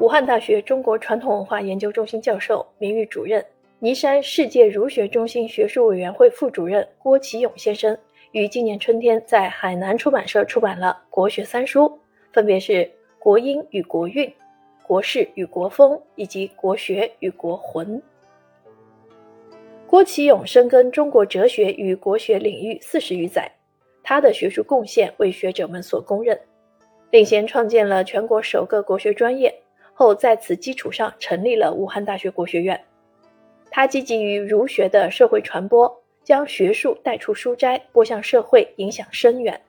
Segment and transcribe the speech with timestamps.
[0.00, 3.44] 武汉大学中国传统文化研究中心教授、名誉主任、
[3.80, 7.94] 尼山世界儒学中心学术委员会副主任郭启勇先生，
[8.32, 11.82] 于今年春天在海南出版社出版了《国学三书》，
[12.32, 12.72] 分别是
[13.18, 14.26] 《国音与国韵》
[14.82, 17.98] 《国事与国风》以及《国学与国魂》。
[19.86, 23.52] 郭启勇深耕中国哲学与国学领域四十余载，
[24.02, 26.40] 他的学术贡献为学者们所公认。
[27.10, 29.52] 领衔创建了全国首个国学专业，
[30.00, 32.80] 后在此基础上成立了武汉大学国学院。
[33.70, 39.60] 他积极于儒学的社会传播，将学术带出书斋，播向社会，影响深远。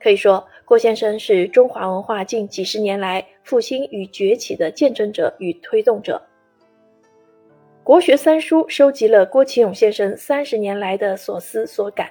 [0.00, 6.22] 可以说，郭先生是中华文化近几十年来复兴与崛起的见证者与推动者。
[7.82, 12.08] 国学三书收集了郭启勇先生三十年来的所思所感，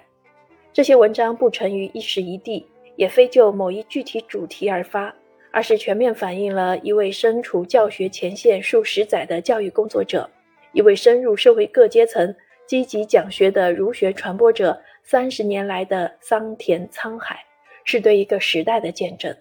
[0.74, 2.68] 这些文章不成于一时一地，
[2.98, 5.16] 也非就某一具体主题而发，
[5.56, 10.30] 而是全面反映了一位身处教学前线数十载的教育工作者，
[10.74, 12.36] 一位深入社会各阶层、
[12.68, 17.40] 积极讲学的儒学传播者三十年来的桑田沧海，
[17.86, 19.34] 是对一个时代的见证。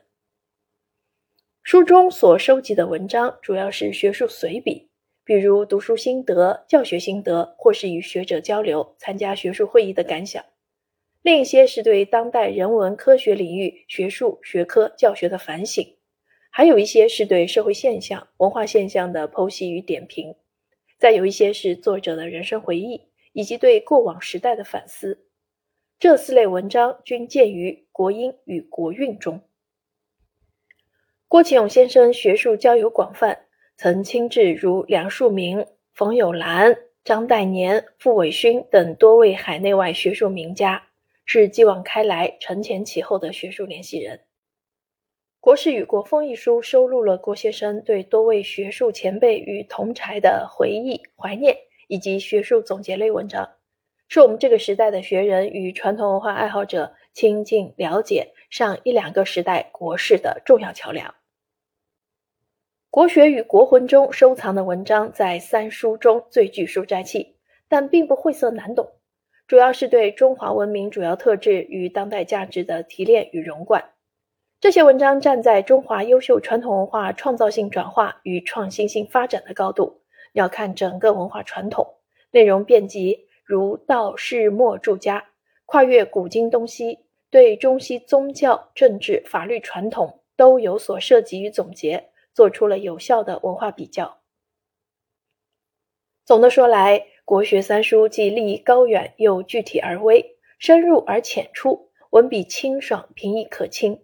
[1.65, 4.89] 书中所收集的文章主要是学术随笔。
[5.25, 10.45] 比如读书心得、教学心得，或是与学者交流、参加学术会议的感想；
[11.23, 15.97] 另一些是对当代人文科学领域学术学科教学的反省；
[16.57, 20.37] 还有一些是对社会现象、文化现象的剖析与点评；
[21.01, 25.27] 再有一些是作者的人生回忆以及对过往时代的反思。
[25.99, 29.41] 这四类文章均见于《国音与国韵》中。
[31.27, 33.47] 郭启勇先生学术交友广泛。
[33.77, 40.81] 曾亲至如梁漱溟、冯友兰、张岱年、傅伟勋等多位海内外学术名家，
[41.25, 44.17] 是继往开来、承前启后的学术联系人。
[45.45, 51.55] 《国事与国风》一书收录了郭先生对多位学术前辈与同才的回忆、怀念
[51.87, 53.47] 以及学术总结类文章，
[54.09, 61.15] 是我们这个时代的学人与传统文化爱好者亲近了解上一两个时代国事的重要桥梁。
[62.89, 67.37] 国学与国魂中收藏的文章在三书中最具书斋气，
[67.69, 68.89] 但并不晦涩难懂，
[69.47, 73.91] 主要是对中华文明主要特质与当代价值的提炼与融贯。
[74.65, 80.01] 这些文章站在中华优秀传统文化创造性转化与创新性发展的高度，
[80.33, 81.87] 要看整个文化传统，
[82.31, 85.23] 内容遍及如道、释、墨诸家，
[85.67, 86.99] 跨越古今东西，
[87.29, 92.09] 对中西宗教、政治、法律传统都有所涉及与总结。
[92.33, 94.17] 做出了有效的文化比较。
[96.25, 104.01] 总的说来，国学三书既立意高远，又具体而微，深入而浅出，文笔清爽平易可亲，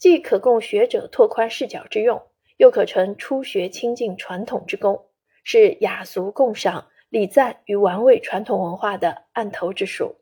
[0.00, 2.22] 既可供学者拓宽视角之用，
[2.56, 5.04] 又可成初学亲近传统之功，
[5.44, 10.16] 是雅俗共赏、礼赞与玩味传统文化的案头之书。